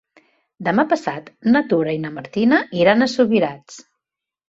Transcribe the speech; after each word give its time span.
Demà 0.67 0.85
passat 0.93 1.29
na 1.53 1.63
Tura 1.73 1.95
i 1.99 2.01
na 2.07 2.13
Martina 2.17 2.65
iran 2.83 3.11
a 3.11 3.13
Subirats. 3.17 3.83